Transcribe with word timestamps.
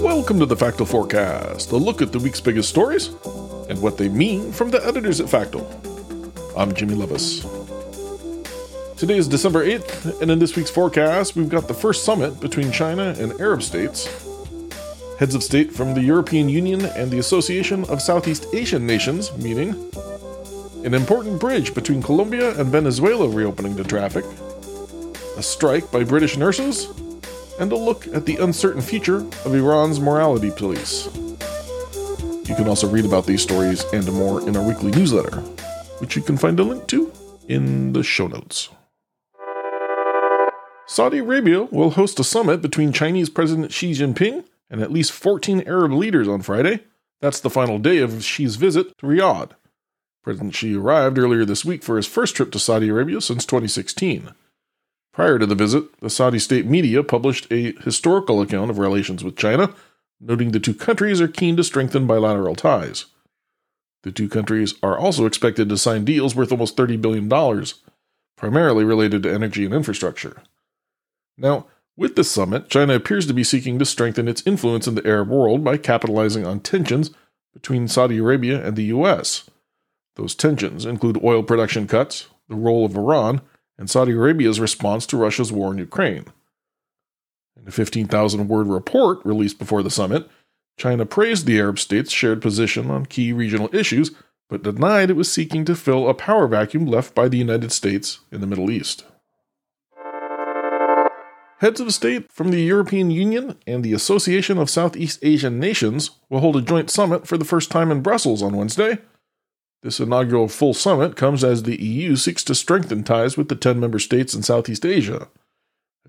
Welcome 0.00 0.38
to 0.38 0.46
the 0.46 0.54
Factal 0.56 0.86
Forecast, 0.86 1.72
a 1.72 1.76
look 1.76 2.00
at 2.00 2.12
the 2.12 2.20
week's 2.20 2.40
biggest 2.40 2.68
stories 2.68 3.08
and 3.68 3.82
what 3.82 3.98
they 3.98 4.08
mean 4.08 4.52
from 4.52 4.70
the 4.70 4.86
editors 4.86 5.20
at 5.20 5.28
Factal. 5.28 5.68
I'm 6.56 6.72
Jimmy 6.74 6.94
Lovaas. 6.94 7.42
Today 8.96 9.18
is 9.18 9.26
December 9.26 9.66
8th, 9.66 10.22
and 10.22 10.30
in 10.30 10.38
this 10.38 10.54
week's 10.54 10.70
forecast, 10.70 11.34
we've 11.34 11.48
got 11.48 11.66
the 11.66 11.74
first 11.74 12.04
summit 12.04 12.38
between 12.38 12.70
China 12.70 13.16
and 13.18 13.32
Arab 13.40 13.64
states, 13.64 14.06
heads 15.18 15.34
of 15.34 15.42
state 15.42 15.72
from 15.72 15.94
the 15.94 16.02
European 16.02 16.48
Union 16.48 16.84
and 16.84 17.10
the 17.10 17.18
Association 17.18 17.82
of 17.86 18.00
Southeast 18.00 18.46
Asian 18.52 18.86
Nations 18.86 19.36
meeting, 19.38 19.90
an 20.84 20.94
important 20.94 21.38
bridge 21.38 21.74
between 21.74 22.02
Colombia 22.02 22.58
and 22.58 22.70
Venezuela 22.70 23.28
reopening 23.28 23.76
to 23.76 23.84
traffic, 23.84 24.24
a 25.36 25.42
strike 25.42 25.90
by 25.90 26.04
British 26.04 26.38
nurses, 26.38 26.86
and 27.58 27.70
a 27.70 27.76
look 27.76 28.06
at 28.08 28.24
the 28.24 28.36
uncertain 28.36 28.80
future 28.80 29.18
of 29.44 29.54
Iran's 29.54 30.00
morality 30.00 30.50
police. 30.50 31.06
You 32.48 32.54
can 32.56 32.66
also 32.66 32.88
read 32.88 33.04
about 33.04 33.26
these 33.26 33.42
stories 33.42 33.84
and 33.92 34.10
more 34.12 34.40
in 34.48 34.56
our 34.56 34.66
weekly 34.66 34.90
newsletter, 34.90 35.36
which 35.98 36.16
you 36.16 36.22
can 36.22 36.38
find 36.38 36.58
a 36.58 36.64
link 36.64 36.86
to 36.88 37.12
in 37.46 37.92
the 37.92 38.02
show 38.02 38.26
notes. 38.26 38.70
Saudi 40.86 41.18
Arabia 41.18 41.64
will 41.64 41.90
host 41.90 42.18
a 42.18 42.24
summit 42.24 42.62
between 42.62 42.92
Chinese 42.92 43.28
President 43.28 43.70
Xi 43.70 43.92
Jinping 43.92 44.44
and 44.70 44.80
at 44.80 44.90
least 44.90 45.12
14 45.12 45.62
Arab 45.66 45.92
leaders 45.92 46.26
on 46.26 46.40
Friday. 46.40 46.80
That's 47.20 47.40
the 47.40 47.50
final 47.50 47.78
day 47.78 47.98
of 47.98 48.24
Xi's 48.24 48.56
visit 48.56 48.96
to 48.98 49.06
Riyadh. 49.06 49.50
President 50.22 50.54
Xi 50.54 50.76
arrived 50.76 51.18
earlier 51.18 51.44
this 51.44 51.64
week 51.64 51.82
for 51.82 51.96
his 51.96 52.06
first 52.06 52.36
trip 52.36 52.52
to 52.52 52.58
Saudi 52.58 52.88
Arabia 52.88 53.20
since 53.20 53.44
2016. 53.46 54.32
Prior 55.12 55.38
to 55.38 55.46
the 55.46 55.54
visit, 55.54 55.98
the 56.00 56.10
Saudi 56.10 56.38
state 56.38 56.66
media 56.66 57.02
published 57.02 57.50
a 57.50 57.72
historical 57.82 58.40
account 58.40 58.70
of 58.70 58.78
relations 58.78 59.24
with 59.24 59.36
China, 59.36 59.74
noting 60.20 60.50
the 60.50 60.60
two 60.60 60.74
countries 60.74 61.20
are 61.20 61.28
keen 61.28 61.56
to 61.56 61.64
strengthen 61.64 62.06
bilateral 62.06 62.54
ties. 62.54 63.06
The 64.02 64.12
two 64.12 64.28
countries 64.28 64.74
are 64.82 64.98
also 64.98 65.26
expected 65.26 65.68
to 65.68 65.76
sign 65.76 66.04
deals 66.04 66.34
worth 66.34 66.52
almost 66.52 66.76
$30 66.76 67.00
billion, 67.00 67.64
primarily 68.36 68.84
related 68.84 69.22
to 69.22 69.32
energy 69.32 69.64
and 69.64 69.74
infrastructure. 69.74 70.42
Now, 71.36 71.66
with 71.96 72.16
this 72.16 72.30
summit, 72.30 72.70
China 72.70 72.94
appears 72.94 73.26
to 73.26 73.34
be 73.34 73.44
seeking 73.44 73.78
to 73.78 73.84
strengthen 73.84 74.28
its 74.28 74.46
influence 74.46 74.86
in 74.86 74.94
the 74.94 75.06
Arab 75.06 75.28
world 75.28 75.64
by 75.64 75.76
capitalizing 75.76 76.46
on 76.46 76.60
tensions 76.60 77.10
between 77.52 77.88
Saudi 77.88 78.18
Arabia 78.18 78.64
and 78.64 78.76
the 78.76 78.84
U.S. 78.84 79.50
Those 80.16 80.34
tensions 80.34 80.84
include 80.84 81.22
oil 81.22 81.42
production 81.42 81.86
cuts, 81.86 82.28
the 82.48 82.56
role 82.56 82.84
of 82.84 82.96
Iran, 82.96 83.40
and 83.78 83.88
Saudi 83.88 84.12
Arabia's 84.12 84.60
response 84.60 85.06
to 85.06 85.16
Russia's 85.16 85.52
war 85.52 85.72
in 85.72 85.78
Ukraine. 85.78 86.26
In 87.56 87.66
a 87.66 87.70
15,000 87.70 88.48
word 88.48 88.66
report 88.66 89.20
released 89.24 89.58
before 89.58 89.82
the 89.82 89.90
summit, 89.90 90.28
China 90.78 91.04
praised 91.06 91.46
the 91.46 91.58
Arab 91.58 91.78
states' 91.78 92.12
shared 92.12 92.42
position 92.42 92.90
on 92.90 93.06
key 93.06 93.32
regional 93.32 93.68
issues, 93.72 94.12
but 94.48 94.62
denied 94.62 95.10
it 95.10 95.16
was 95.16 95.30
seeking 95.30 95.64
to 95.64 95.76
fill 95.76 96.08
a 96.08 96.14
power 96.14 96.46
vacuum 96.46 96.86
left 96.86 97.14
by 97.14 97.28
the 97.28 97.38
United 97.38 97.72
States 97.72 98.20
in 98.32 98.40
the 98.40 98.46
Middle 98.46 98.70
East. 98.70 99.04
Heads 101.58 101.80
of 101.80 101.92
state 101.92 102.32
from 102.32 102.50
the 102.50 102.62
European 102.62 103.10
Union 103.10 103.58
and 103.66 103.84
the 103.84 103.92
Association 103.92 104.56
of 104.56 104.70
Southeast 104.70 105.18
Asian 105.22 105.60
Nations 105.60 106.12
will 106.30 106.40
hold 106.40 106.56
a 106.56 106.62
joint 106.62 106.88
summit 106.88 107.26
for 107.26 107.36
the 107.36 107.44
first 107.44 107.70
time 107.70 107.90
in 107.90 108.00
Brussels 108.00 108.42
on 108.42 108.56
Wednesday 108.56 108.98
this 109.82 110.00
inaugural 110.00 110.48
full 110.48 110.74
summit 110.74 111.16
comes 111.16 111.42
as 111.42 111.62
the 111.62 111.80
EU 111.82 112.16
seeks 112.16 112.44
to 112.44 112.54
strengthen 112.54 113.02
ties 113.02 113.36
with 113.36 113.48
the 113.48 113.54
10 113.54 113.80
member 113.80 113.98
states 113.98 114.34
in 114.34 114.42
Southeast 114.42 114.84
Asia. 114.84 115.28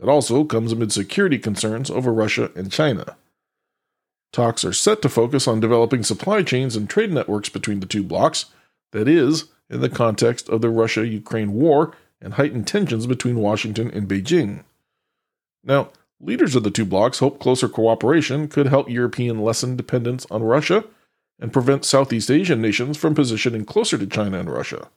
It 0.01 0.09
also 0.09 0.43
comes 0.43 0.71
amid 0.71 0.91
security 0.91 1.37
concerns 1.37 1.89
over 1.89 2.13
Russia 2.13 2.51
and 2.55 2.71
China. 2.71 3.15
Talks 4.33 4.65
are 4.65 4.73
set 4.73 5.01
to 5.01 5.09
focus 5.09 5.47
on 5.47 5.59
developing 5.59 6.03
supply 6.03 6.41
chains 6.41 6.75
and 6.75 6.89
trade 6.89 7.11
networks 7.11 7.49
between 7.49 7.81
the 7.81 7.85
two 7.85 8.03
blocs, 8.03 8.45
that 8.91 9.07
is, 9.07 9.45
in 9.69 9.81
the 9.81 9.89
context 9.89 10.49
of 10.49 10.61
the 10.61 10.69
Russia 10.69 11.07
Ukraine 11.07 11.53
war 11.53 11.93
and 12.21 12.33
heightened 12.33 12.67
tensions 12.67 13.07
between 13.07 13.37
Washington 13.37 13.89
and 13.91 14.07
Beijing. 14.07 14.63
Now, 15.63 15.91
leaders 16.19 16.55
of 16.55 16.63
the 16.63 16.71
two 16.71 16.85
blocs 16.85 17.19
hope 17.19 17.39
closer 17.39 17.69
cooperation 17.69 18.47
could 18.47 18.67
help 18.67 18.89
European 18.89 19.39
lessen 19.39 19.75
dependence 19.75 20.25
on 20.29 20.43
Russia 20.43 20.83
and 21.41 21.51
prevent 21.51 21.83
Southeast 21.83 22.29
Asian 22.29 22.61
nations 22.61 22.97
from 22.97 23.15
positioning 23.15 23.65
closer 23.65 23.97
to 23.97 24.05
China 24.05 24.39
and 24.39 24.49
Russia. 24.49 24.89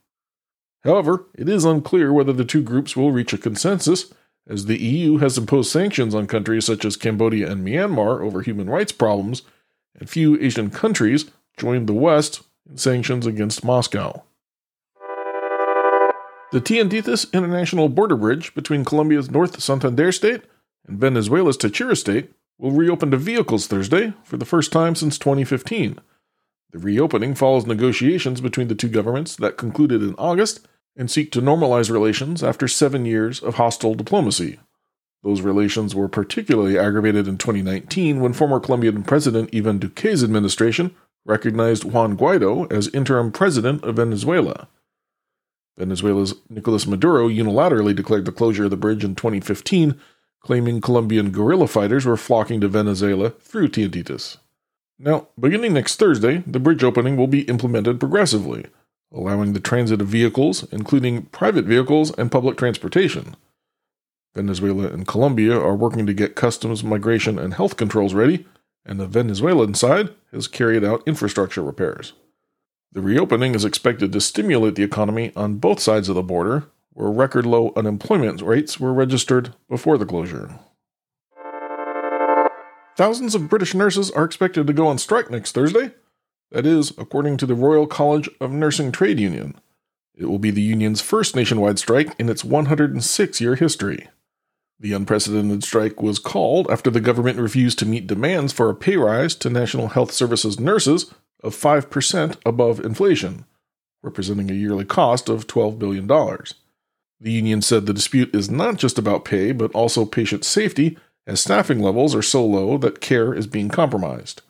However, 0.84 1.24
it 1.34 1.48
is 1.48 1.64
unclear 1.64 2.12
whether 2.12 2.34
the 2.34 2.44
two 2.44 2.62
groups 2.62 2.94
will 2.94 3.10
reach 3.10 3.32
a 3.32 3.38
consensus, 3.38 4.12
as 4.46 4.66
the 4.66 4.76
EU 4.76 5.16
has 5.16 5.38
imposed 5.38 5.70
sanctions 5.70 6.14
on 6.14 6.26
countries 6.26 6.66
such 6.66 6.84
as 6.84 6.98
Cambodia 6.98 7.50
and 7.50 7.66
Myanmar 7.66 8.20
over 8.20 8.42
human 8.42 8.68
rights 8.68 8.92
problems, 8.92 9.42
and 9.98 10.10
few 10.10 10.38
Asian 10.38 10.68
countries 10.68 11.30
joined 11.56 11.86
the 11.86 11.94
West 11.94 12.42
in 12.68 12.76
sanctions 12.76 13.26
against 13.26 13.64
Moscow. 13.64 14.22
The 16.52 16.60
Tienditas 16.60 17.32
International 17.32 17.88
Border 17.88 18.16
Bridge 18.16 18.54
between 18.54 18.84
Colombia's 18.84 19.30
North 19.30 19.60
Santander 19.60 20.12
state 20.12 20.42
and 20.86 21.00
Venezuela's 21.00 21.56
Táchira 21.56 21.96
state 21.96 22.30
will 22.58 22.70
reopen 22.70 23.10
to 23.10 23.16
vehicles 23.16 23.66
Thursday 23.66 24.12
for 24.22 24.36
the 24.36 24.44
first 24.44 24.70
time 24.70 24.94
since 24.94 25.18
2015 25.18 25.98
the 26.74 26.80
reopening 26.80 27.36
follows 27.36 27.66
negotiations 27.66 28.40
between 28.40 28.66
the 28.66 28.74
two 28.74 28.88
governments 28.88 29.36
that 29.36 29.56
concluded 29.56 30.02
in 30.02 30.16
August 30.16 30.66
and 30.96 31.08
seek 31.08 31.30
to 31.30 31.40
normalize 31.40 31.88
relations 31.88 32.42
after 32.42 32.66
seven 32.66 33.06
years 33.06 33.40
of 33.40 33.54
hostile 33.54 33.94
diplomacy. 33.94 34.58
Those 35.22 35.40
relations 35.40 35.94
were 35.94 36.08
particularly 36.08 36.76
aggravated 36.76 37.28
in 37.28 37.38
2019 37.38 38.18
when 38.18 38.32
former 38.32 38.58
Colombian 38.58 39.04
President 39.04 39.54
Ivan 39.54 39.78
Duque's 39.78 40.24
administration 40.24 40.92
recognized 41.24 41.84
Juan 41.84 42.16
Guaido 42.16 42.70
as 42.72 42.88
interim 42.88 43.30
president 43.30 43.84
of 43.84 43.94
Venezuela. 43.94 44.66
Venezuela's 45.78 46.34
Nicolas 46.48 46.88
Maduro 46.88 47.28
unilaterally 47.28 47.94
declared 47.94 48.24
the 48.24 48.32
closure 48.32 48.64
of 48.64 48.70
the 48.70 48.76
bridge 48.76 49.04
in 49.04 49.14
2015, 49.14 50.00
claiming 50.40 50.80
Colombian 50.80 51.30
guerrilla 51.30 51.68
fighters 51.68 52.04
were 52.04 52.16
flocking 52.16 52.60
to 52.60 52.66
Venezuela 52.66 53.30
through 53.30 53.68
Tienditas. 53.68 54.38
Now, 54.98 55.28
beginning 55.38 55.74
next 55.74 55.96
Thursday, 55.96 56.44
the 56.46 56.60
bridge 56.60 56.84
opening 56.84 57.16
will 57.16 57.26
be 57.26 57.42
implemented 57.42 57.98
progressively, 57.98 58.66
allowing 59.12 59.52
the 59.52 59.60
transit 59.60 60.00
of 60.00 60.08
vehicles, 60.08 60.64
including 60.72 61.26
private 61.26 61.64
vehicles 61.64 62.16
and 62.16 62.30
public 62.30 62.56
transportation. 62.56 63.36
Venezuela 64.34 64.88
and 64.88 65.06
Colombia 65.06 65.58
are 65.58 65.76
working 65.76 66.06
to 66.06 66.14
get 66.14 66.34
customs, 66.34 66.82
migration, 66.82 67.38
and 67.38 67.54
health 67.54 67.76
controls 67.76 68.14
ready, 68.14 68.46
and 68.84 68.98
the 68.98 69.06
Venezuelan 69.06 69.74
side 69.74 70.10
has 70.32 70.48
carried 70.48 70.84
out 70.84 71.02
infrastructure 71.06 71.62
repairs. 71.62 72.12
The 72.92 73.00
reopening 73.00 73.54
is 73.54 73.64
expected 73.64 74.12
to 74.12 74.20
stimulate 74.20 74.76
the 74.76 74.84
economy 74.84 75.32
on 75.34 75.56
both 75.56 75.80
sides 75.80 76.08
of 76.08 76.14
the 76.14 76.22
border, 76.22 76.64
where 76.92 77.10
record 77.10 77.46
low 77.46 77.72
unemployment 77.74 78.40
rates 78.40 78.78
were 78.78 78.92
registered 78.92 79.54
before 79.68 79.98
the 79.98 80.06
closure. 80.06 80.60
Thousands 82.96 83.34
of 83.34 83.48
British 83.48 83.74
nurses 83.74 84.10
are 84.12 84.24
expected 84.24 84.66
to 84.66 84.72
go 84.72 84.86
on 84.86 84.98
strike 84.98 85.28
next 85.28 85.52
Thursday. 85.52 85.92
That 86.52 86.64
is, 86.64 86.92
according 86.96 87.38
to 87.38 87.46
the 87.46 87.54
Royal 87.56 87.88
College 87.88 88.28
of 88.40 88.52
Nursing 88.52 88.92
Trade 88.92 89.18
Union. 89.18 89.60
It 90.14 90.26
will 90.26 90.38
be 90.38 90.52
the 90.52 90.62
union's 90.62 91.00
first 91.00 91.34
nationwide 91.34 91.80
strike 91.80 92.14
in 92.20 92.28
its 92.28 92.44
106 92.44 93.40
year 93.40 93.56
history. 93.56 94.08
The 94.78 94.92
unprecedented 94.92 95.64
strike 95.64 96.00
was 96.00 96.20
called 96.20 96.70
after 96.70 96.88
the 96.88 97.00
government 97.00 97.40
refused 97.40 97.80
to 97.80 97.86
meet 97.86 98.06
demands 98.06 98.52
for 98.52 98.70
a 98.70 98.74
pay 98.76 98.96
rise 98.96 99.34
to 99.36 99.50
National 99.50 99.88
Health 99.88 100.12
Services 100.12 100.60
nurses 100.60 101.12
of 101.42 101.56
5% 101.56 102.36
above 102.46 102.78
inflation, 102.78 103.44
representing 104.04 104.50
a 104.52 104.54
yearly 104.54 104.84
cost 104.84 105.28
of 105.28 105.48
$12 105.48 105.80
billion. 105.80 106.06
The 106.06 107.32
union 107.32 107.60
said 107.60 107.86
the 107.86 107.92
dispute 107.92 108.32
is 108.34 108.50
not 108.50 108.76
just 108.76 108.98
about 108.98 109.24
pay, 109.24 109.50
but 109.50 109.72
also 109.72 110.04
patient 110.04 110.44
safety 110.44 110.96
as 111.26 111.40
staffing 111.40 111.80
levels 111.80 112.14
are 112.14 112.22
so 112.22 112.44
low 112.44 112.76
that 112.78 113.00
care 113.00 113.32
is 113.34 113.46
being 113.46 113.68
compromised. 113.68 114.42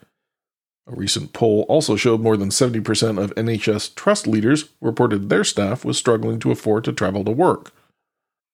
A 0.87 0.95
recent 0.95 1.33
poll 1.33 1.65
also 1.69 1.97
showed 1.97 2.21
more 2.21 2.37
than 2.37 2.51
70% 2.51 3.23
of 3.23 3.35
NHS 3.35 3.95
trust 3.95 4.27
leaders 4.27 4.69
reported 4.81 5.29
their 5.29 5.45
staff 5.45 5.85
was 5.85 5.97
struggling 5.97 6.39
to 6.41 6.51
afford 6.51 6.85
to 6.85 6.93
travel 6.93 7.25
to 7.25 7.31
work. 7.31 7.73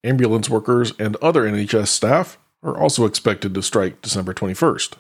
Ambulance 0.05 0.49
workers 0.49 0.93
and 0.99 1.17
other 1.17 1.43
NHS 1.43 1.89
staff 1.89 2.39
are 2.63 2.77
also 2.77 3.05
expected 3.05 3.55
to 3.55 3.63
strike 3.63 4.01
December 4.01 4.33
21st. 4.33 4.95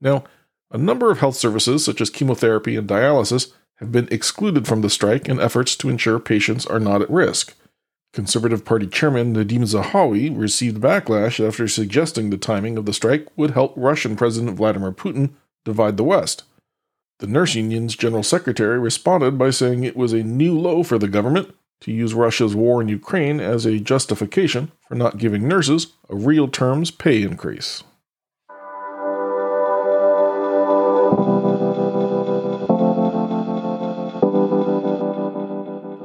Now, 0.00 0.24
a 0.70 0.78
number 0.78 1.10
of 1.10 1.20
health 1.20 1.36
services, 1.36 1.84
such 1.84 2.00
as 2.00 2.10
chemotherapy 2.10 2.74
and 2.76 2.88
dialysis, 2.88 3.52
have 3.76 3.92
been 3.92 4.08
excluded 4.10 4.66
from 4.66 4.80
the 4.80 4.90
strike 4.90 5.28
in 5.28 5.40
efforts 5.40 5.76
to 5.76 5.88
ensure 5.88 6.18
patients 6.18 6.66
are 6.66 6.80
not 6.80 7.02
at 7.02 7.10
risk. 7.10 7.54
Conservative 8.12 8.64
Party 8.64 8.86
Chairman 8.86 9.34
Nadhim 9.34 9.62
Zahawi 9.62 10.38
received 10.38 10.82
backlash 10.82 11.44
after 11.46 11.66
suggesting 11.66 12.28
the 12.28 12.36
timing 12.36 12.76
of 12.76 12.84
the 12.84 12.92
strike 12.92 13.26
would 13.36 13.52
help 13.52 13.72
Russian 13.74 14.16
President 14.16 14.56
Vladimir 14.56 14.92
Putin 14.92 15.30
divide 15.64 15.96
the 15.96 16.04
West. 16.04 16.42
The 17.20 17.26
nurse 17.26 17.54
union's 17.54 17.96
general 17.96 18.22
secretary 18.22 18.78
responded 18.78 19.38
by 19.38 19.50
saying 19.50 19.84
it 19.84 19.96
was 19.96 20.12
a 20.12 20.22
new 20.22 20.58
low 20.58 20.82
for 20.82 20.98
the 20.98 21.08
government 21.08 21.54
to 21.80 21.92
use 21.92 22.12
Russia's 22.12 22.54
war 22.54 22.82
in 22.82 22.88
Ukraine 22.88 23.40
as 23.40 23.64
a 23.64 23.78
justification 23.78 24.72
for 24.86 24.94
not 24.94 25.18
giving 25.18 25.48
nurses 25.48 25.94
a 26.10 26.14
real 26.14 26.48
terms 26.48 26.90
pay 26.90 27.22
increase. 27.22 27.82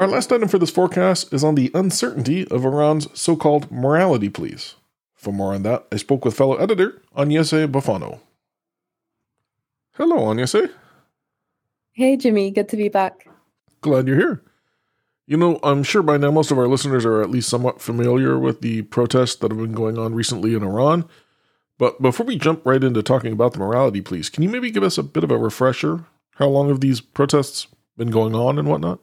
Our 0.08 0.14
last 0.14 0.32
item 0.32 0.48
for 0.48 0.58
this 0.58 0.72
forecast 0.72 1.34
is 1.34 1.44
on 1.44 1.56
the 1.56 1.70
uncertainty 1.74 2.48
of 2.48 2.64
Iran's 2.64 3.10
so 3.14 3.36
called 3.36 3.70
morality 3.70 4.30
police. 4.30 4.76
For 5.16 5.34
more 5.34 5.54
on 5.54 5.64
that, 5.64 5.86
I 5.92 5.98
spoke 5.98 6.24
with 6.24 6.34
fellow 6.34 6.56
editor 6.56 7.02
Agnese 7.14 7.70
Bufano. 7.70 8.22
Hello, 9.96 10.20
Agnese. 10.34 10.72
Hey, 11.92 12.16
Jimmy. 12.16 12.52
Good 12.52 12.70
to 12.70 12.78
be 12.78 12.88
back. 12.88 13.28
Glad 13.82 14.08
you're 14.08 14.16
here. 14.16 14.44
You 15.26 15.36
know, 15.36 15.60
I'm 15.62 15.84
sure 15.84 16.02
by 16.02 16.16
now 16.16 16.32
most 16.32 16.52
of 16.52 16.58
our 16.58 16.70
listeners 16.70 17.06
are 17.06 17.22
at 17.22 17.30
least 17.30 17.50
somewhat 17.50 17.82
familiar 17.82 18.40
with 18.40 18.62
the 18.62 18.84
protests 18.84 19.36
that 19.36 19.52
have 19.52 19.60
been 19.60 19.74
going 19.74 19.98
on 19.98 20.16
recently 20.16 20.54
in 20.54 20.64
Iran. 20.64 21.04
But 21.78 22.02
before 22.02 22.26
we 22.26 22.38
jump 22.38 22.66
right 22.66 22.82
into 22.82 23.04
talking 23.04 23.34
about 23.34 23.52
the 23.52 23.60
morality 23.60 24.00
police, 24.00 24.30
can 24.30 24.42
you 24.42 24.48
maybe 24.48 24.72
give 24.72 24.84
us 24.84 24.98
a 24.98 25.04
bit 25.04 25.26
of 25.26 25.32
a 25.32 25.38
refresher? 25.38 26.06
How 26.36 26.48
long 26.48 26.70
have 26.70 26.80
these 26.80 27.02
protests 27.02 27.68
been 27.98 28.10
going 28.10 28.36
on 28.36 28.58
and 28.58 28.70
whatnot? 28.70 29.02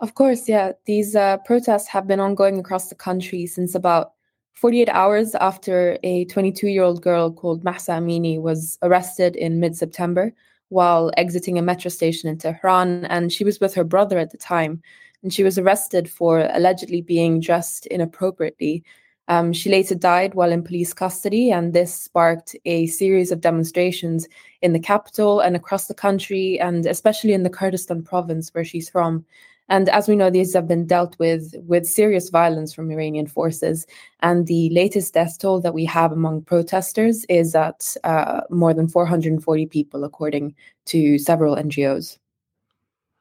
Of 0.00 0.14
course, 0.14 0.48
yeah. 0.48 0.72
These 0.84 1.16
uh, 1.16 1.38
protests 1.38 1.88
have 1.88 2.06
been 2.06 2.20
ongoing 2.20 2.58
across 2.58 2.88
the 2.88 2.94
country 2.94 3.46
since 3.46 3.74
about 3.74 4.12
48 4.52 4.88
hours 4.90 5.34
after 5.36 5.98
a 6.02 6.26
22 6.26 6.68
year 6.68 6.82
old 6.82 7.02
girl 7.02 7.32
called 7.32 7.64
Mahsa 7.64 7.92
Amini 7.92 8.40
was 8.40 8.78
arrested 8.82 9.36
in 9.36 9.60
mid 9.60 9.76
September 9.76 10.32
while 10.68 11.10
exiting 11.16 11.58
a 11.58 11.62
metro 11.62 11.88
station 11.88 12.28
in 12.28 12.36
Tehran. 12.36 13.06
And 13.06 13.32
she 13.32 13.44
was 13.44 13.60
with 13.60 13.74
her 13.74 13.84
brother 13.84 14.18
at 14.18 14.32
the 14.32 14.38
time. 14.38 14.82
And 15.22 15.32
she 15.32 15.42
was 15.42 15.58
arrested 15.58 16.10
for 16.10 16.48
allegedly 16.52 17.00
being 17.00 17.40
dressed 17.40 17.86
inappropriately. 17.86 18.84
Um, 19.28 19.52
she 19.52 19.70
later 19.70 19.94
died 19.94 20.34
while 20.34 20.52
in 20.52 20.62
police 20.62 20.92
custody, 20.92 21.50
and 21.50 21.72
this 21.72 21.92
sparked 21.92 22.54
a 22.64 22.86
series 22.86 23.32
of 23.32 23.40
demonstrations 23.40 24.28
in 24.62 24.72
the 24.72 24.78
capital 24.78 25.40
and 25.40 25.56
across 25.56 25.88
the 25.88 25.94
country, 25.94 26.60
and 26.60 26.86
especially 26.86 27.32
in 27.32 27.42
the 27.42 27.50
Kurdistan 27.50 28.02
province 28.02 28.50
where 28.54 28.64
she's 28.64 28.88
from. 28.88 29.24
And 29.68 29.88
as 29.88 30.06
we 30.08 30.16
know, 30.16 30.30
these 30.30 30.54
have 30.54 30.68
been 30.68 30.86
dealt 30.86 31.18
with 31.18 31.54
with 31.66 31.86
serious 31.86 32.30
violence 32.30 32.72
from 32.72 32.90
Iranian 32.90 33.26
forces. 33.26 33.86
And 34.20 34.46
the 34.46 34.70
latest 34.70 35.14
death 35.14 35.38
toll 35.38 35.60
that 35.60 35.74
we 35.74 35.84
have 35.86 36.12
among 36.12 36.42
protesters 36.42 37.24
is 37.28 37.54
at 37.54 37.96
uh, 38.04 38.42
more 38.50 38.72
than 38.72 38.88
440 38.88 39.66
people, 39.66 40.04
according 40.04 40.54
to 40.86 41.18
several 41.18 41.56
NGOs. 41.56 42.18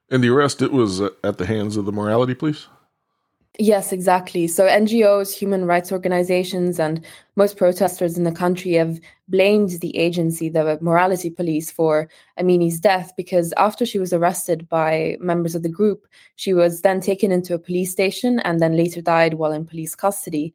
And 0.09 0.23
the 0.23 0.29
arrest, 0.29 0.61
it 0.61 0.71
was 0.71 1.01
at 1.01 1.37
the 1.37 1.47
hands 1.47 1.77
of 1.77 1.85
the 1.85 1.91
morality 1.91 2.35
police? 2.35 2.67
Yes, 3.57 3.93
exactly. 3.93 4.47
So 4.47 4.67
NGOs, 4.67 5.33
human 5.33 5.65
rights 5.65 5.91
organizations, 5.91 6.77
and 6.79 7.05
most 7.37 7.55
protesters 7.55 8.17
in 8.17 8.23
the 8.25 8.31
country 8.31 8.73
have 8.73 8.99
blamed 9.29 9.69
the 9.81 9.95
agency, 9.97 10.49
the 10.49 10.77
morality 10.81 11.29
police, 11.29 11.71
for 11.71 12.09
Amini's 12.37 12.79
death 12.79 13.13
because 13.15 13.53
after 13.55 13.85
she 13.85 13.97
was 13.99 14.11
arrested 14.11 14.67
by 14.67 15.15
members 15.21 15.55
of 15.55 15.63
the 15.63 15.69
group, 15.69 16.05
she 16.35 16.53
was 16.53 16.81
then 16.81 16.99
taken 16.99 17.31
into 17.31 17.53
a 17.53 17.59
police 17.59 17.91
station 17.91 18.39
and 18.39 18.59
then 18.59 18.75
later 18.75 19.01
died 19.01 19.35
while 19.35 19.53
in 19.53 19.65
police 19.65 19.95
custody 19.95 20.53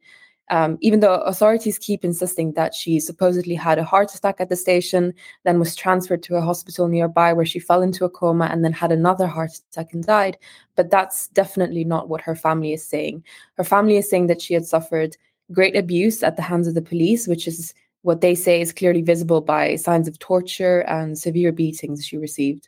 um, 0.51 0.77
even 0.81 0.99
though 0.99 1.15
authorities 1.21 1.79
keep 1.79 2.03
insisting 2.03 2.51
that 2.53 2.75
she 2.75 2.99
supposedly 2.99 3.55
had 3.55 3.79
a 3.79 3.85
heart 3.85 4.13
attack 4.13 4.35
at 4.39 4.49
the 4.49 4.57
station, 4.57 5.13
then 5.45 5.59
was 5.59 5.77
transferred 5.77 6.21
to 6.23 6.35
a 6.35 6.41
hospital 6.41 6.89
nearby 6.89 7.31
where 7.31 7.45
she 7.45 7.57
fell 7.57 7.81
into 7.81 8.03
a 8.03 8.09
coma 8.09 8.49
and 8.51 8.63
then 8.63 8.73
had 8.73 8.91
another 8.91 9.27
heart 9.27 9.51
attack 9.71 9.93
and 9.93 10.03
died. 10.03 10.37
But 10.75 10.91
that's 10.91 11.29
definitely 11.29 11.85
not 11.85 12.09
what 12.09 12.19
her 12.21 12.35
family 12.35 12.73
is 12.73 12.85
saying. 12.85 13.23
Her 13.55 13.63
family 13.63 13.95
is 13.95 14.09
saying 14.09 14.27
that 14.27 14.41
she 14.41 14.53
had 14.53 14.65
suffered 14.65 15.15
great 15.53 15.77
abuse 15.77 16.21
at 16.21 16.35
the 16.35 16.41
hands 16.41 16.67
of 16.67 16.75
the 16.75 16.81
police, 16.81 17.29
which 17.29 17.47
is 17.47 17.73
what 18.01 18.19
they 18.19 18.35
say 18.35 18.59
is 18.59 18.73
clearly 18.73 19.01
visible 19.01 19.39
by 19.39 19.77
signs 19.77 20.07
of 20.07 20.19
torture 20.19 20.81
and 20.81 21.17
severe 21.17 21.53
beatings 21.53 22.05
she 22.05 22.17
received. 22.17 22.67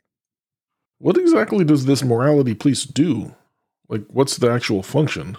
What 1.00 1.18
exactly 1.18 1.66
does 1.66 1.86
this 1.86 2.02
morality 2.02 2.56
police 2.56 2.86
do? 2.86 3.36
Like, 3.90 4.06
what's 4.08 4.38
the 4.38 4.50
actual 4.50 4.84
function? 4.84 5.36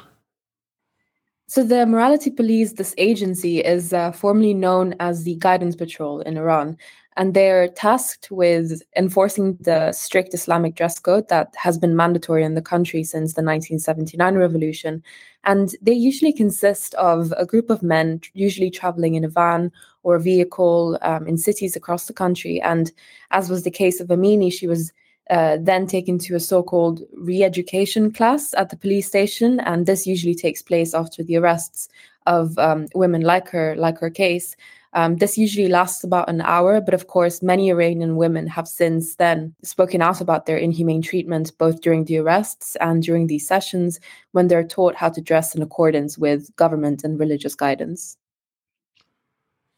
So, 1.47 1.63
the 1.63 1.85
Morality 1.85 2.31
Police, 2.31 2.73
this 2.73 2.95
agency, 2.97 3.61
is 3.61 3.93
uh, 3.93 4.13
formally 4.13 4.55
known 4.55 4.95
as 4.99 5.25
the 5.25 5.37
Guidance 5.37 5.77
Patrol 5.77 6.21
in 6.21 6.39
Iran. 6.39 6.79
And 7.19 7.35
they're 7.35 7.69
tasked 7.69 8.31
with 8.31 8.83
enforcing 8.97 9.57
the 9.61 9.93
strict 9.93 10.33
Islamic 10.33 10.75
dress 10.75 10.99
code 10.99 11.29
that 11.29 11.55
has 11.57 11.79
been 11.79 11.95
mandatory 11.95 12.43
in 12.45 12.55
the 12.55 12.63
country 12.63 13.05
since 13.05 13.35
the 13.35 13.43
1979 13.43 14.35
revolution. 14.37 15.03
And 15.45 15.77
they 15.83 15.93
usually 15.93 16.33
consist 16.33 16.95
of 16.95 17.33
a 17.37 17.45
group 17.45 17.69
of 17.69 17.83
men, 17.83 18.23
usually 18.33 18.71
traveling 18.71 19.15
in 19.15 19.25
a 19.25 19.29
van 19.29 19.71
or 20.03 20.17
a 20.17 20.21
vehicle 20.21 20.99
um, 21.03 21.29
in 21.29 21.37
cities 21.37 21.77
across 21.77 22.07
the 22.07 22.15
country. 22.15 22.61
And 22.63 22.91
as 23.31 23.51
was 23.51 23.65
the 23.65 23.71
case 23.71 24.01
of 24.01 24.09
Amini, 24.09 24.51
she 24.51 24.67
was 24.67 24.93
uh, 25.31 25.59
then 25.61 25.87
taken 25.87 26.19
to 26.19 26.35
a 26.35 26.41
so-called 26.41 27.03
re-education 27.17 28.13
class 28.13 28.53
at 28.55 28.71
the 28.71 28.77
police 28.77 29.07
station, 29.07 29.61
and 29.61 29.87
this 29.87 30.07
usually 30.07 30.35
takes 30.35 30.63
place 30.63 30.95
after 30.95 31.23
the 31.23 31.37
arrests 31.37 31.89
of 32.27 32.59
um, 32.59 32.89
women 32.95 33.23
like 33.23 33.49
her, 33.49 33.75
like 33.77 33.99
her 33.99 34.11
case. 34.11 34.57
Um, 34.95 35.17
this 35.17 35.37
usually 35.37 35.67
lasts 35.69 36.05
about 36.05 36.29
an 36.29 36.41
hour, 36.41 36.81
but 36.81 36.95
of 36.95 37.09
course, 37.09 37.43
many 37.43 37.69
Iranian 37.69 38.17
women 38.17 38.47
have 38.47 38.69
since 38.69 39.17
then 39.17 39.53
spoken 39.63 40.01
out 40.01 40.21
about 40.21 40.47
their 40.47 40.57
inhumane 40.57 41.03
treatment, 41.03 41.51
both 41.59 41.81
during 41.81 42.05
the 42.05 42.19
arrests 42.19 42.77
and 42.77 43.03
during 43.03 43.27
these 43.27 43.47
sessions, 43.47 43.99
when 44.33 44.47
they're 44.47 44.63
taught 44.63 44.95
how 44.95 45.09
to 45.09 45.21
dress 45.21 45.55
in 45.55 45.63
accordance 45.63 46.17
with 46.17 46.55
government 46.55 47.03
and 47.03 47.19
religious 47.19 47.57
guidance. 47.57 48.17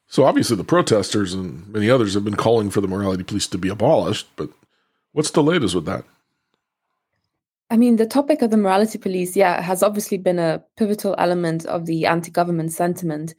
So, 0.07 0.25
obviously, 0.25 0.57
the 0.57 0.65
protesters 0.65 1.33
and 1.33 1.67
many 1.67 1.89
others 1.89 2.13
have 2.15 2.25
been 2.25 2.37
calling 2.37 2.71
for 2.71 2.83
the 2.83 2.89
morality 2.89 3.25
police 3.25 3.47
to 3.49 3.59
be 3.59 3.71
abolished, 3.71 4.29
but 4.37 4.51
What's 5.17 5.31
the 5.31 5.43
latest 5.43 5.75
with 5.75 5.87
that? 5.87 6.05
I 7.71 7.79
mean, 7.79 7.97
the 7.97 8.05
topic 8.05 8.43
of 8.43 8.51
the 8.51 8.59
morality 8.59 8.99
police, 8.99 9.35
yeah, 9.35 9.63
has 9.63 9.83
obviously 9.83 10.19
been 10.19 10.39
a 10.39 10.63
pivotal 10.77 11.15
element 11.17 11.65
of 11.65 11.87
the 11.87 12.05
anti 12.05 12.31
government 12.31 12.73
sentiment. 12.75 13.35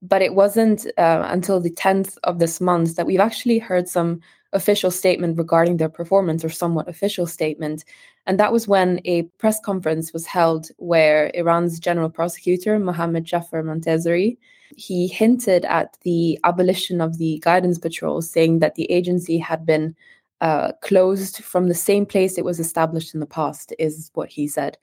But 0.00 0.22
it 0.22 0.34
wasn't 0.34 0.86
uh, 0.96 1.26
until 1.28 1.60
the 1.60 1.70
10th 1.70 2.16
of 2.24 2.38
this 2.38 2.62
month 2.62 2.96
that 2.96 3.04
we've 3.04 3.20
actually 3.20 3.58
heard 3.58 3.88
some 3.88 4.22
official 4.54 4.90
statement 4.90 5.36
regarding 5.36 5.76
their 5.76 5.90
performance, 5.90 6.46
or 6.46 6.48
somewhat 6.48 6.88
official 6.88 7.26
statement. 7.26 7.84
And 8.26 8.40
that 8.40 8.50
was 8.50 8.66
when 8.66 9.02
a 9.04 9.24
press 9.36 9.60
conference 9.60 10.14
was 10.14 10.24
held 10.24 10.70
where 10.78 11.30
Iran's 11.34 11.78
general 11.78 12.08
prosecutor, 12.08 12.78
Mohammad 12.78 13.26
Jafar 13.26 13.62
Montazeri, 13.62 14.38
he 14.74 15.06
hinted 15.08 15.66
at 15.66 15.98
the 16.04 16.38
abolition 16.44 17.02
of 17.02 17.18
the 17.18 17.38
guidance 17.44 17.78
patrol, 17.78 18.22
saying 18.22 18.60
that 18.60 18.76
the 18.76 18.90
agency 18.90 19.36
had 19.36 19.66
been 19.66 19.94
uh, 20.40 20.72
closed 20.82 21.42
from 21.42 21.68
the 21.68 21.74
same 21.74 22.06
place 22.06 22.38
it 22.38 22.44
was 22.44 22.60
established 22.60 23.14
in 23.14 23.20
the 23.20 23.26
past, 23.26 23.72
is 23.78 24.10
what 24.14 24.28
he 24.28 24.46
said. 24.46 24.78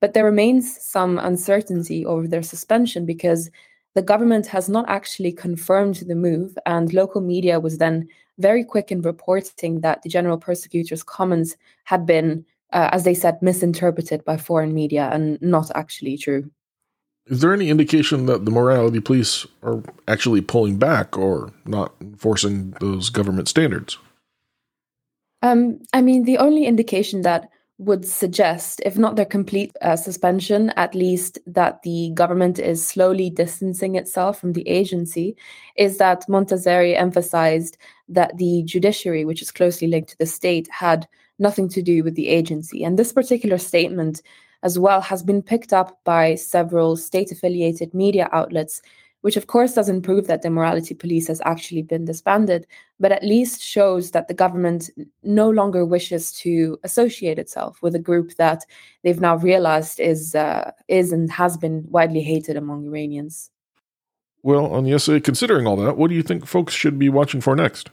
But 0.00 0.14
there 0.14 0.24
remains 0.24 0.80
some 0.84 1.18
uncertainty 1.18 2.04
over 2.04 2.26
their 2.26 2.42
suspension 2.42 3.06
because 3.06 3.50
the 3.94 4.02
government 4.02 4.46
has 4.48 4.68
not 4.68 4.88
actually 4.88 5.32
confirmed 5.32 5.96
the 5.96 6.14
move, 6.14 6.58
and 6.66 6.92
local 6.92 7.20
media 7.20 7.60
was 7.60 7.78
then 7.78 8.08
very 8.38 8.64
quick 8.64 8.90
in 8.90 9.02
reporting 9.02 9.80
that 9.80 10.02
the 10.02 10.08
general 10.08 10.36
prosecutor's 10.36 11.02
comments 11.02 11.56
had 11.84 12.04
been, 12.04 12.44
uh, 12.72 12.88
as 12.92 13.04
they 13.04 13.14
said, 13.14 13.40
misinterpreted 13.40 14.24
by 14.24 14.36
foreign 14.36 14.74
media 14.74 15.08
and 15.12 15.40
not 15.40 15.70
actually 15.74 16.18
true. 16.18 16.50
Is 17.26 17.40
there 17.40 17.54
any 17.54 17.70
indication 17.70 18.26
that 18.26 18.44
the 18.44 18.50
morality 18.50 19.00
police 19.00 19.46
are 19.62 19.82
actually 20.08 20.42
pulling 20.42 20.76
back 20.76 21.16
or 21.16 21.52
not 21.64 21.94
enforcing 22.00 22.72
those 22.80 23.08
government 23.08 23.48
standards? 23.48 23.96
Um, 25.44 25.80
I 25.92 26.00
mean, 26.00 26.24
the 26.24 26.38
only 26.38 26.64
indication 26.64 27.20
that 27.20 27.50
would 27.76 28.06
suggest, 28.06 28.80
if 28.86 28.96
not 28.96 29.16
their 29.16 29.26
complete 29.26 29.76
uh, 29.82 29.94
suspension, 29.94 30.70
at 30.70 30.94
least 30.94 31.38
that 31.46 31.82
the 31.82 32.12
government 32.14 32.58
is 32.58 32.86
slowly 32.86 33.28
distancing 33.28 33.96
itself 33.96 34.40
from 34.40 34.54
the 34.54 34.66
agency, 34.66 35.36
is 35.76 35.98
that 35.98 36.24
Montazeri 36.30 36.96
emphasized 36.96 37.76
that 38.08 38.38
the 38.38 38.62
judiciary, 38.64 39.26
which 39.26 39.42
is 39.42 39.50
closely 39.50 39.86
linked 39.86 40.10
to 40.10 40.18
the 40.18 40.24
state, 40.24 40.66
had 40.70 41.06
nothing 41.38 41.68
to 41.68 41.82
do 41.82 42.02
with 42.02 42.14
the 42.14 42.28
agency. 42.28 42.82
And 42.82 42.98
this 42.98 43.12
particular 43.12 43.58
statement, 43.58 44.22
as 44.62 44.78
well, 44.78 45.02
has 45.02 45.22
been 45.22 45.42
picked 45.42 45.74
up 45.74 46.00
by 46.04 46.36
several 46.36 46.96
state 46.96 47.30
affiliated 47.30 47.92
media 47.92 48.30
outlets 48.32 48.80
which 49.24 49.38
of 49.38 49.46
course 49.46 49.72
doesn't 49.72 50.02
prove 50.02 50.26
that 50.26 50.42
the 50.42 50.50
morality 50.50 50.94
police 50.94 51.28
has 51.28 51.40
actually 51.46 51.80
been 51.80 52.04
disbanded, 52.04 52.66
but 53.00 53.10
at 53.10 53.24
least 53.24 53.62
shows 53.62 54.10
that 54.10 54.28
the 54.28 54.34
government 54.34 54.90
no 55.22 55.48
longer 55.48 55.86
wishes 55.86 56.30
to 56.30 56.78
associate 56.84 57.38
itself 57.38 57.80
with 57.80 57.94
a 57.94 57.98
group 57.98 58.34
that 58.34 58.66
they've 59.02 59.22
now 59.22 59.36
realized 59.36 59.98
is 59.98 60.34
uh, 60.34 60.70
is 60.88 61.10
and 61.10 61.32
has 61.32 61.56
been 61.56 61.86
widely 61.88 62.20
hated 62.20 62.54
among 62.54 62.84
Iranians. 62.84 63.50
Well, 64.42 64.66
on 64.66 64.84
the 64.84 64.92
essay, 64.92 65.20
considering 65.20 65.66
all 65.66 65.76
that, 65.76 65.96
what 65.96 66.08
do 66.08 66.14
you 66.14 66.22
think 66.22 66.44
folks 66.44 66.74
should 66.74 66.98
be 66.98 67.08
watching 67.08 67.40
for 67.40 67.56
next? 67.56 67.88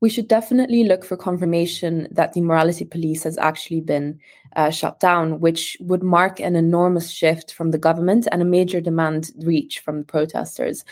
We 0.00 0.08
should 0.08 0.28
definitely 0.28 0.84
look 0.84 1.04
for 1.04 1.16
confirmation 1.16 2.08
that 2.10 2.32
the 2.32 2.40
morality 2.40 2.84
police 2.84 3.22
has 3.22 3.36
actually 3.38 3.80
been 3.80 4.18
uh, 4.56 4.70
shut 4.70 4.98
down, 4.98 5.40
which 5.40 5.76
would 5.80 6.02
mark 6.02 6.40
an 6.40 6.56
enormous 6.56 7.10
shift 7.10 7.52
from 7.52 7.70
the 7.70 7.78
government 7.78 8.26
and 8.32 8.42
a 8.42 8.46
major 8.46 8.80
demand 8.80 9.30
reach 9.38 9.80
from 9.80 9.98
the 9.98 10.04
protesters. 10.04 10.84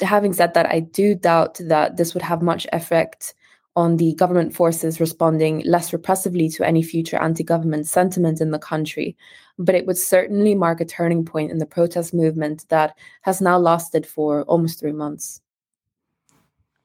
Having 0.00 0.34
said 0.34 0.54
that, 0.54 0.66
I 0.66 0.80
do 0.80 1.14
doubt 1.14 1.60
that 1.62 1.96
this 1.96 2.14
would 2.14 2.22
have 2.22 2.42
much 2.42 2.66
effect 2.72 3.34
on 3.74 3.96
the 3.96 4.14
government 4.14 4.54
forces 4.54 5.00
responding 5.00 5.62
less 5.64 5.92
repressively 5.92 6.54
to 6.54 6.66
any 6.66 6.82
future 6.82 7.16
anti 7.16 7.42
government 7.42 7.86
sentiment 7.86 8.40
in 8.40 8.50
the 8.50 8.58
country. 8.58 9.16
But 9.58 9.74
it 9.74 9.86
would 9.86 9.98
certainly 9.98 10.54
mark 10.54 10.80
a 10.80 10.84
turning 10.84 11.24
point 11.24 11.50
in 11.50 11.58
the 11.58 11.66
protest 11.66 12.12
movement 12.12 12.66
that 12.68 12.96
has 13.22 13.40
now 13.40 13.58
lasted 13.58 14.06
for 14.06 14.42
almost 14.42 14.80
three 14.80 14.92
months. 14.92 15.41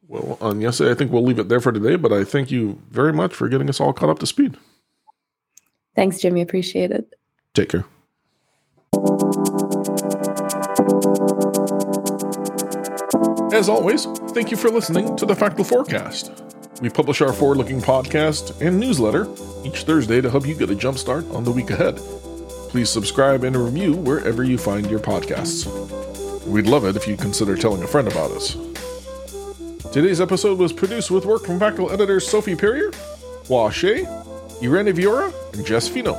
Well, 0.07 0.37
Agnese, 0.39 0.89
I 0.89 0.93
think 0.93 1.11
we'll 1.11 1.23
leave 1.23 1.39
it 1.39 1.49
there 1.49 1.59
for 1.59 1.71
today, 1.71 1.97
but 1.97 2.13
I 2.13 2.23
thank 2.23 2.49
you 2.49 2.81
very 2.89 3.11
much 3.11 3.33
for 3.33 3.49
getting 3.49 3.69
us 3.69 3.81
all 3.81 3.91
caught 3.91 4.09
up 4.09 4.19
to 4.19 4.25
speed. 4.25 4.57
Thanks, 5.95 6.19
Jimmy. 6.19 6.41
Appreciate 6.41 6.91
it. 6.91 7.13
Take 7.53 7.69
care. 7.69 7.85
As 13.51 13.67
always, 13.67 14.05
thank 14.33 14.51
you 14.51 14.57
for 14.57 14.69
listening 14.69 15.15
to 15.17 15.25
the 15.25 15.35
Factal 15.35 15.65
Forecast. 15.65 16.31
We 16.81 16.89
publish 16.89 17.21
our 17.21 17.33
forward 17.33 17.57
looking 17.57 17.81
podcast 17.81 18.61
and 18.61 18.79
newsletter 18.79 19.27
each 19.65 19.83
Thursday 19.83 20.21
to 20.21 20.29
help 20.29 20.45
you 20.45 20.53
get 20.53 20.69
a 20.69 20.75
jump 20.75 20.99
start 20.99 21.25
on 21.31 21.43
the 21.43 21.51
week 21.51 21.71
ahead. 21.71 21.97
Please 22.69 22.89
subscribe 22.89 23.43
and 23.43 23.55
review 23.55 23.93
wherever 23.93 24.43
you 24.43 24.59
find 24.59 24.89
your 24.89 24.99
podcasts. 24.99 25.65
We'd 26.45 26.67
love 26.67 26.85
it 26.85 26.95
if 26.95 27.07
you'd 27.07 27.19
consider 27.19 27.57
telling 27.57 27.81
a 27.81 27.87
friend 27.87 28.07
about 28.07 28.31
us. 28.31 28.55
Today's 29.91 30.21
episode 30.21 30.59
was 30.59 30.73
produced 30.73 31.09
with 31.09 31.25
work 31.25 31.45
from 31.45 31.59
Factal 31.59 31.89
editors 31.91 32.27
Sophie 32.27 32.55
Perrier, 32.55 32.91
Hua 33.47 33.69
Shea, 33.71 34.05
Irene 34.61 34.93
Viora, 34.93 35.33
and 35.53 35.65
Jess 35.65 35.87
Fino. 35.87 36.13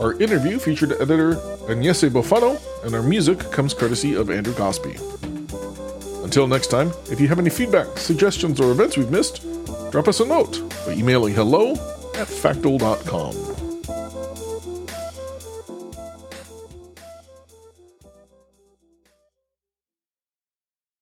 Our 0.00 0.20
interview 0.20 0.58
featured 0.58 0.92
editor 1.00 1.34
Agnese 1.68 2.10
Bofano, 2.10 2.60
and 2.84 2.94
our 2.94 3.02
music 3.02 3.38
comes 3.52 3.74
courtesy 3.74 4.14
of 4.14 4.30
Andrew 4.30 4.54
Gosby. 4.54 4.96
Until 6.24 6.48
next 6.48 6.68
time, 6.68 6.92
if 7.10 7.20
you 7.20 7.28
have 7.28 7.38
any 7.38 7.50
feedback, 7.50 7.98
suggestions, 7.98 8.60
or 8.60 8.72
events 8.72 8.96
we've 8.96 9.10
missed, 9.10 9.42
drop 9.92 10.08
us 10.08 10.20
a 10.20 10.24
note 10.26 10.60
by 10.86 10.92
emailing 10.92 11.34
hello 11.34 11.72
at 12.16 12.26
factal.com. 12.26 13.53